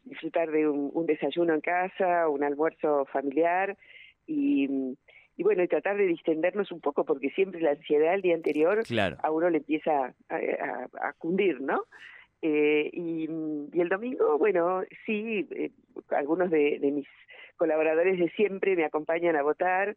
disfrutar 0.04 0.50
de 0.52 0.68
un, 0.68 1.06
desayuno 1.06 1.54
en 1.54 1.60
casa, 1.60 2.28
un 2.28 2.44
almuerzo 2.44 3.06
familiar, 3.06 3.76
y, 4.26 4.68
y 5.36 5.42
bueno, 5.42 5.64
y 5.64 5.68
tratar 5.68 5.96
de 5.96 6.06
distendernos 6.06 6.70
un 6.70 6.80
poco, 6.80 7.04
porque 7.04 7.30
siempre 7.30 7.60
la 7.60 7.72
ansiedad 7.72 8.14
el 8.14 8.22
día 8.22 8.36
anterior 8.36 8.82
a 9.20 9.30
uno 9.32 9.50
le 9.50 9.58
empieza 9.58 10.14
a, 10.28 10.36
a, 10.36 11.08
a 11.08 11.12
cundir, 11.14 11.60
¿no? 11.60 11.82
Eh, 12.42 12.90
y, 12.92 13.28
y, 13.72 13.80
el 13.80 13.88
domingo, 13.88 14.38
bueno, 14.38 14.82
sí, 15.04 15.48
eh, 15.50 15.70
algunos 16.10 16.50
de, 16.50 16.78
de, 16.78 16.90
mis 16.92 17.06
colaboradores 17.56 18.18
de 18.18 18.28
siempre 18.30 18.76
me 18.76 18.84
acompañan 18.84 19.36
a 19.36 19.42
votar 19.42 19.96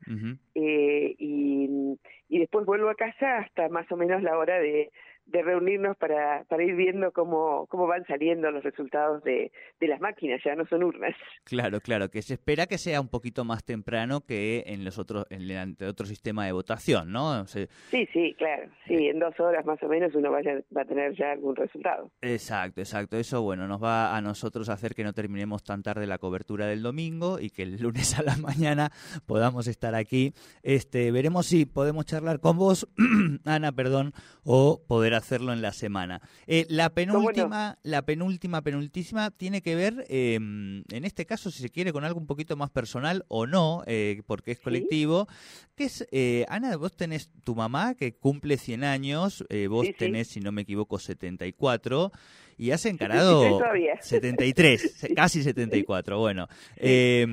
eh, 0.55 1.15
y, 1.17 1.97
y 2.29 2.39
después 2.39 2.65
vuelvo 2.65 2.89
a 2.89 2.95
casa 2.95 3.39
hasta 3.39 3.67
más 3.67 3.91
o 3.91 3.97
menos 3.97 4.23
la 4.23 4.37
hora 4.37 4.57
de, 4.59 4.89
de 5.31 5.41
reunirnos 5.41 5.97
para, 5.97 6.43
para 6.45 6.63
ir 6.63 6.75
viendo 6.75 7.11
cómo, 7.11 7.67
cómo 7.67 7.87
van 7.87 8.05
saliendo 8.05 8.51
los 8.51 8.63
resultados 8.63 9.23
de, 9.23 9.51
de 9.79 9.87
las 9.87 9.99
máquinas, 9.99 10.41
ya 10.43 10.55
no 10.55 10.65
son 10.65 10.83
urnas. 10.83 11.15
Claro, 11.43 11.79
claro, 11.81 12.09
que 12.09 12.21
se 12.21 12.35
espera 12.35 12.65
que 12.67 12.77
sea 12.77 13.01
un 13.01 13.09
poquito 13.09 13.43
más 13.45 13.63
temprano 13.63 14.21
que 14.21 14.63
en 14.67 14.83
los 14.83 14.97
otros, 14.97 15.25
en 15.29 15.49
el 15.49 15.75
otro 15.87 16.05
sistema 16.05 16.45
de 16.45 16.51
votación, 16.51 17.11
¿no? 17.11 17.45
sí, 17.47 17.67
sí, 17.91 18.35
claro, 18.37 18.69
sí, 18.87 18.95
eh. 18.95 19.09
en 19.11 19.19
dos 19.19 19.39
horas 19.39 19.65
más 19.65 19.81
o 19.83 19.87
menos 19.87 20.13
uno 20.15 20.31
vaya, 20.31 20.61
va 20.75 20.81
a 20.81 20.85
tener 20.85 21.15
ya 21.15 21.31
algún 21.31 21.55
resultado. 21.55 22.11
Exacto, 22.21 22.81
exacto, 22.81 23.17
eso 23.17 23.41
bueno, 23.41 23.67
nos 23.67 23.81
va 23.81 24.15
a 24.15 24.21
nosotros 24.21 24.69
hacer 24.69 24.95
que 24.95 25.03
no 25.03 25.13
terminemos 25.13 25.63
tan 25.63 25.83
tarde 25.83 26.07
la 26.07 26.17
cobertura 26.17 26.67
del 26.67 26.81
domingo 26.81 27.39
y 27.39 27.49
que 27.49 27.63
el 27.63 27.81
lunes 27.81 28.17
a 28.17 28.23
la 28.23 28.35
mañana 28.41 28.91
podamos 29.25 29.67
estar 29.67 29.95
aquí. 29.95 30.33
Este, 30.63 31.11
veremos 31.11 31.47
si 31.47 31.65
podemos 31.65 32.05
charlar 32.05 32.39
con 32.39 32.57
vos, 32.57 32.87
Ana, 33.45 33.71
perdón, 33.71 34.13
o 34.43 34.81
poder 34.87 35.13
hacerlo 35.19 35.53
en 35.53 35.61
la 35.61 35.71
semana. 35.71 36.21
Eh, 36.47 36.65
la 36.69 36.89
penúltima, 36.89 37.77
la 37.83 38.01
penúltima, 38.01 38.61
penúltima 38.61 39.31
tiene 39.31 39.61
que 39.61 39.75
ver, 39.75 40.05
em, 40.09 40.83
en 40.91 41.05
este 41.05 41.25
caso, 41.25 41.51
si 41.51 41.61
se 41.61 41.69
quiere, 41.69 41.93
con 41.93 42.03
algo 42.03 42.19
un 42.19 42.27
poquito 42.27 42.57
más 42.57 42.69
personal 42.69 43.25
o 43.27 43.47
no, 43.47 43.83
eh, 43.85 44.21
porque 44.25 44.51
es 44.51 44.59
colectivo. 44.59 45.27
Que 45.75 45.85
es, 45.85 46.07
eh, 46.11 46.45
Ana, 46.49 46.75
vos 46.75 46.95
tenés 46.95 47.29
tu 47.43 47.55
mamá 47.55 47.95
que 47.95 48.15
cumple 48.15 48.57
100 48.57 48.83
años, 48.83 49.45
vos 49.69 49.87
tenés, 49.97 50.27
si 50.27 50.39
no 50.39 50.51
me 50.51 50.63
equivoco, 50.63 50.99
74 50.99 52.11
y 52.59 52.71
has 52.71 52.85
encarado 52.85 53.61
73, 54.01 55.07
casi 55.15 55.41
74. 55.43 56.19
Bueno, 56.19 56.49
eh, 56.75 57.25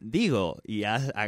digo, 0.00 0.60
y 0.64 0.84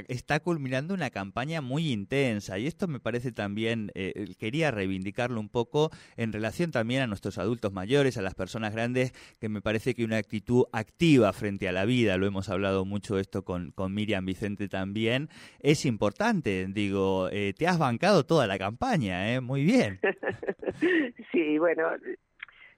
está 0.06 0.38
culminando 0.38 0.94
una 0.94 1.10
campaña 1.10 1.60
muy 1.60 1.90
intensa 1.90 2.58
y 2.58 2.68
esto 2.68 2.86
me 2.86 3.00
parece 3.00 3.32
también, 3.32 3.90
eh, 3.94 4.34
quería 4.38 4.70
reivindicarlo 4.70 5.40
un 5.40 5.48
poco 5.48 5.90
en 6.16 6.32
relación 6.32 6.70
también 6.70 7.02
a 7.02 7.08
nuestros 7.08 7.38
adultos 7.38 7.72
mayores, 7.72 8.16
a 8.16 8.22
las 8.22 8.36
personas 8.36 8.72
grandes, 8.72 9.12
que 9.40 9.48
me 9.48 9.60
parece 9.60 9.96
que 9.96 10.04
una 10.04 10.18
actitud 10.18 10.66
activa 10.72 11.32
frente 11.32 11.68
a 11.68 11.72
la 11.72 11.84
vida, 11.84 12.16
lo 12.18 12.26
hemos 12.26 12.48
hablado 12.50 12.84
mucho 12.84 13.18
esto 13.18 13.44
con, 13.44 13.72
con 13.72 13.92
Miriam 13.92 14.24
Vicente 14.24 14.68
también, 14.68 15.28
es 15.58 15.84
importante. 15.86 16.68
Digo, 16.68 17.28
eh, 17.32 17.52
te 17.56 17.66
has 17.66 17.78
bancado 17.78 18.24
toda 18.24 18.46
la 18.46 18.58
campaña, 18.58 19.34
¿eh? 19.34 19.40
Muy 19.40 19.64
bien. 19.64 19.98
sí, 21.32 21.58
bueno, 21.58 21.88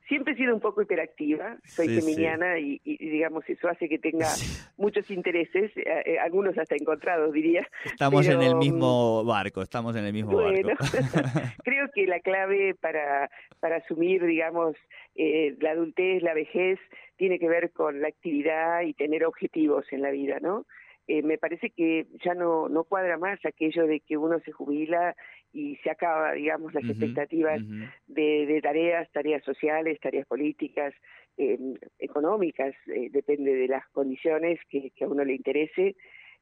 siempre 0.09 0.35
he 0.35 0.37
sido 0.37 0.55
un 0.55 0.61
poco 0.61 0.83
hiperactiva, 0.83 1.57
soy 1.65 1.89
feminiana 1.89 2.59
Y, 2.59 2.81
digamos 2.85 3.49
eso 3.49 3.69
hace 3.69 3.89
que 3.89 3.99
tenga 3.99 4.29
muchos 4.77 5.11
intereses, 5.11 5.71
eh, 5.77 6.03
eh, 6.05 6.19
algunos 6.19 6.57
hasta 6.59 6.75
encontrados 6.75 7.33
diría. 7.33 7.67
Estamos 7.85 8.27
en 8.29 8.43
el 8.43 8.57
mismo 8.57 9.25
barco, 9.25 9.63
estamos 9.63 9.97
en 9.97 10.05
el 10.05 10.13
mismo 10.13 10.37
barco. 10.37 10.71
creo 11.65 11.89
que 11.95 12.07
la 12.07 12.21
clave 12.21 12.75
para, 12.75 13.31
para 13.61 13.77
asumir, 13.77 14.25
digamos, 14.25 14.77
eh, 15.15 15.57
la 15.61 15.73
adultez, 15.73 16.23
la 16.23 16.35
vejez, 16.35 16.79
tiene 17.17 17.39
que 17.39 17.49
ver 17.49 17.71
con 17.73 18.01
la 18.01 18.09
actividad 18.09 18.83
y 18.83 18.95
tener 18.95 19.25
objetivos 19.25 19.85
en 19.93 20.03
la 20.03 20.11
vida, 20.11 20.39
¿no? 20.41 20.67
Eh, 21.09 21.23
me 21.23 21.39
parece 21.39 21.71
que 21.71 22.07
ya 22.25 22.35
no, 22.35 22.69
no 22.69 22.85
cuadra 22.85 23.19
más 23.19 23.45
aquello 23.45 23.87
de 23.87 24.01
que 24.01 24.17
uno 24.17 24.39
se 24.41 24.53
jubila 24.53 25.15
y 25.53 25.77
se 25.77 25.91
acaba, 25.91 26.33
digamos, 26.33 26.73
las 26.73 26.85
expectativas 26.85 27.61
de, 28.07 28.47
de, 28.47 28.61
tareas, 28.63 29.11
tareas 29.13 29.45
sociales, 29.45 30.01
tareas 30.01 30.27
políticas, 30.27 30.95
eh, 31.37 31.59
económicas, 31.99 32.75
eh, 32.87 33.09
depende 33.11 33.55
de 33.55 33.69
las 33.69 33.87
condiciones 33.89 34.61
que, 34.69 34.91
que, 34.91 35.05
a 35.05 35.09
uno 35.09 35.25
le 35.25 35.35
interese. 35.35 35.97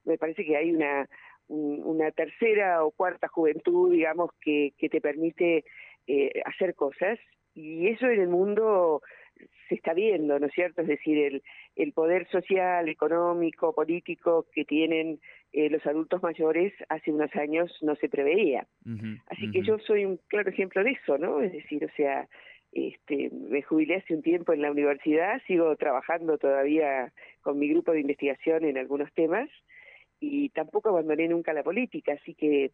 Me 0.04 0.18
parece 0.18 0.44
que 0.44 0.56
hay 0.56 0.72
una 0.72 1.08
una 1.50 2.12
tercera 2.12 2.84
o 2.84 2.92
cuarta 2.92 3.26
juventud, 3.26 3.90
digamos, 3.90 4.30
que, 4.40 4.72
que 4.78 4.88
te 4.88 5.00
permite 5.00 5.64
eh, 6.06 6.42
hacer 6.44 6.74
cosas. 6.74 7.18
Y 7.54 7.88
eso 7.88 8.06
en 8.06 8.20
el 8.20 8.28
mundo 8.28 9.02
se 9.70 9.76
está 9.76 9.94
viendo, 9.94 10.38
¿no 10.38 10.46
es 10.46 10.52
cierto? 10.52 10.82
Es 10.82 10.88
decir, 10.88 11.16
el, 11.16 11.42
el 11.76 11.92
poder 11.92 12.28
social, 12.28 12.88
económico, 12.88 13.72
político 13.72 14.46
que 14.52 14.64
tienen 14.64 15.20
eh, 15.52 15.70
los 15.70 15.86
adultos 15.86 16.22
mayores 16.22 16.74
hace 16.88 17.12
unos 17.12 17.34
años 17.36 17.72
no 17.80 17.94
se 17.94 18.08
preveía. 18.08 18.66
Así 19.26 19.50
que 19.50 19.62
yo 19.62 19.78
soy 19.78 20.04
un 20.04 20.18
claro 20.28 20.50
ejemplo 20.50 20.84
de 20.84 20.90
eso, 20.90 21.16
¿no? 21.18 21.40
Es 21.40 21.52
decir, 21.52 21.84
o 21.84 21.90
sea, 21.96 22.28
este, 22.72 23.30
me 23.30 23.62
jubilé 23.62 23.96
hace 23.96 24.14
un 24.14 24.22
tiempo 24.22 24.52
en 24.52 24.62
la 24.62 24.70
universidad, 24.70 25.40
sigo 25.46 25.74
trabajando 25.76 26.36
todavía 26.36 27.12
con 27.40 27.58
mi 27.58 27.68
grupo 27.68 27.92
de 27.92 28.00
investigación 28.00 28.64
en 28.64 28.76
algunos 28.76 29.12
temas 29.14 29.48
y 30.18 30.50
tampoco 30.50 30.90
abandoné 30.90 31.28
nunca 31.28 31.52
la 31.52 31.62
política, 31.62 32.12
así 32.12 32.34
que 32.34 32.72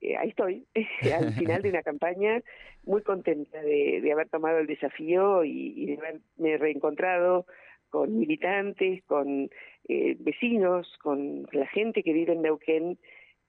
eh, 0.00 0.16
ahí 0.16 0.30
estoy, 0.30 0.66
al 1.16 1.32
final 1.34 1.62
de 1.62 1.70
una 1.70 1.82
campaña, 1.90 2.42
muy 2.84 3.02
contenta 3.02 3.60
de, 3.60 4.00
de 4.00 4.12
haber 4.12 4.28
tomado 4.28 4.58
el 4.58 4.66
desafío 4.66 5.44
y, 5.44 5.74
y, 5.76 5.86
de 5.86 5.98
haberme 5.98 6.56
reencontrado 6.58 7.46
con 7.90 8.18
militantes, 8.18 9.02
con 9.04 9.50
eh, 9.88 10.16
vecinos, 10.20 10.86
con 11.02 11.48
la 11.52 11.66
gente 11.66 12.02
que 12.02 12.12
vive 12.12 12.34
en 12.34 12.42
Neuquén 12.42 12.98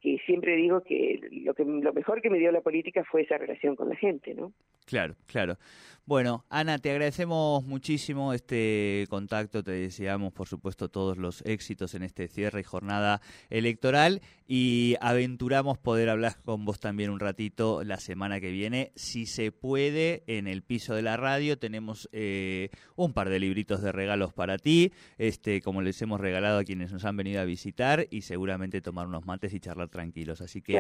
que 0.02 0.18
siempre 0.26 0.56
digo 0.56 0.82
que 0.82 1.20
lo 1.32 1.54
que 1.54 1.66
lo 1.66 1.94
mejor 1.94 2.22
que 2.22 2.30
me 2.30 2.40
dio 2.40 2.52
la 2.52 2.62
política 2.62 3.04
fue 3.04 3.24
esa 3.24 3.38
relación 3.38 3.76
con 3.76 3.90
la 3.90 3.96
gente, 3.96 4.34
¿no? 4.34 4.54
Claro, 4.86 5.16
claro. 5.28 5.58
Bueno, 6.06 6.44
Ana, 6.50 6.80
te 6.80 6.90
agradecemos 6.90 7.64
muchísimo 7.66 8.34
este 8.34 9.06
contacto, 9.12 9.62
te 9.62 9.74
deseamos 9.74 10.34
por 10.34 10.48
supuesto 10.48 10.90
todos 10.90 11.20
los 11.20 11.46
éxitos 11.46 11.94
en 11.94 12.02
este 12.02 12.28
cierre 12.28 12.62
y 12.62 12.64
jornada 12.64 13.22
electoral 13.52 14.22
y 14.48 14.96
aventuramos 15.02 15.78
poder 15.78 16.10
hablar 16.10 16.42
con 16.44 16.66
vos 16.66 16.80
también 16.80 17.12
un 17.12 17.20
ratito 17.20 17.84
la 17.84 17.98
semana 17.98 18.40
que 18.40 18.50
viene, 18.50 18.92
si 18.96 19.28
se 19.28 19.52
puede, 19.52 20.24
en 20.26 20.48
el 20.48 20.64
piso 20.64 20.96
de 20.96 21.04
la 21.04 21.16
radio 21.16 21.60
tenemos 21.60 22.10
eh, 22.12 22.70
un 22.96 23.14
par 23.14 23.30
de 23.30 23.40
libritos 23.40 23.84
de 23.84 23.92
regalos 23.92 24.34
para 24.34 24.58
ti, 24.58 24.92
este 25.20 25.62
como 25.62 25.84
les 25.84 26.02
hemos 26.02 26.20
regalado 26.20 26.58
a 26.58 26.64
quienes 26.64 26.92
nos 26.92 27.06
han 27.06 27.18
venido 27.18 27.40
a 27.40 27.46
visitar 27.46 28.08
y 28.10 28.22
seguramente 28.22 28.82
tomar 28.82 29.06
unos 29.06 29.28
mates 29.28 29.54
y 29.54 29.60
charlar 29.60 29.89
tranquilos. 29.90 30.42
Así 30.42 30.62
que, 30.62 30.80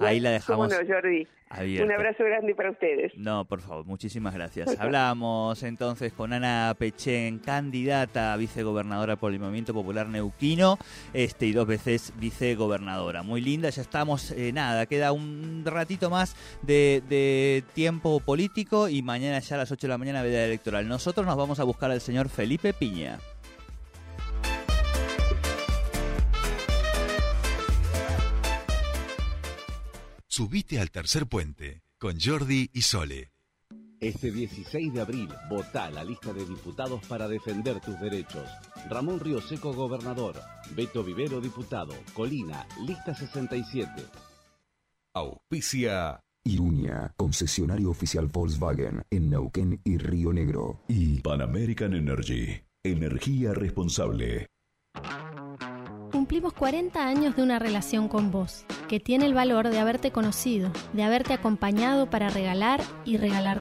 ahí, 0.00 0.20
la 0.20 0.30
dejamos. 0.30 0.72
Un 0.72 1.92
abrazo 1.92 2.24
grande 2.24 2.54
para 2.54 2.70
ustedes. 2.70 3.12
No, 3.16 3.44
por 3.44 3.60
favor, 3.60 3.84
muchísimas 3.84 4.34
gracias. 4.34 4.76
Hablamos 4.80 5.62
entonces 5.62 6.12
con 6.12 6.32
Ana 6.32 6.74
Pechen, 6.78 7.38
candidata 7.38 8.32
a 8.32 8.36
vicegobernadora 8.36 9.16
por 9.16 9.32
el 9.32 9.38
Movimiento 9.38 9.72
Popular 9.72 10.08
Neuquino 10.08 10.78
este, 11.12 11.46
y 11.46 11.52
dos 11.52 11.66
veces 11.66 12.12
vicegobernadora. 12.18 13.22
Muy 13.22 13.40
linda, 13.40 13.70
ya 13.70 13.82
estamos, 13.82 14.32
eh, 14.32 14.52
nada, 14.52 14.86
queda 14.86 15.12
un 15.12 15.62
ratito 15.64 16.10
más 16.10 16.36
de, 16.62 17.02
de 17.08 17.62
tiempo 17.74 18.20
político 18.20 18.88
y 18.88 19.02
mañana 19.02 19.38
ya 19.38 19.56
a 19.56 19.58
las 19.58 19.70
8 19.70 19.86
de 19.86 19.90
la 19.90 19.98
mañana 19.98 20.22
veda 20.22 20.44
electoral. 20.44 20.88
Nosotros 20.88 21.26
nos 21.26 21.36
vamos 21.36 21.60
a 21.60 21.64
buscar 21.64 21.90
al 21.90 22.00
señor 22.00 22.28
Felipe 22.28 22.72
Piña. 22.72 23.18
Subite 30.36 30.78
al 30.78 30.90
tercer 30.90 31.26
puente 31.26 31.82
con 31.96 32.20
Jordi 32.20 32.68
y 32.74 32.82
Sole. 32.82 33.32
Este 33.98 34.30
16 34.30 34.92
de 34.92 35.00
abril, 35.00 35.30
vota 35.48 35.90
la 35.90 36.04
lista 36.04 36.30
de 36.34 36.44
diputados 36.44 37.02
para 37.06 37.26
defender 37.26 37.80
tus 37.80 37.98
derechos. 37.98 38.46
Ramón 38.90 39.18
Río 39.18 39.40
Seco, 39.40 39.72
gobernador. 39.72 40.38
Beto 40.72 41.02
Vivero, 41.02 41.40
diputado. 41.40 41.94
Colina, 42.12 42.68
lista 42.86 43.14
67. 43.14 43.90
Auspicia. 45.14 46.20
Irunia, 46.44 47.14
concesionario 47.16 47.88
oficial 47.88 48.26
Volkswagen 48.26 49.06
en 49.08 49.30
Neuquén 49.30 49.80
y 49.84 49.96
Río 49.96 50.34
Negro. 50.34 50.82
Y 50.86 51.22
Pan 51.22 51.40
American 51.40 51.94
Energy, 51.94 52.60
energía 52.84 53.54
responsable. 53.54 54.48
Cumplimos 56.26 56.54
40 56.54 57.06
años 57.06 57.36
de 57.36 57.44
una 57.44 57.60
relación 57.60 58.08
con 58.08 58.32
vos, 58.32 58.64
que 58.88 58.98
tiene 58.98 59.26
el 59.26 59.32
valor 59.32 59.68
de 59.70 59.78
haberte 59.78 60.10
conocido, 60.10 60.72
de 60.92 61.04
haberte 61.04 61.32
acompañado 61.32 62.10
para 62.10 62.30
regalar 62.30 62.82
y 63.04 63.16
regalar 63.16 63.54